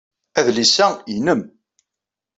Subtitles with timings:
[0.39, 1.41] Adlis-a nnem.